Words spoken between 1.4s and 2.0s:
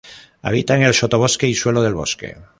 y suelo del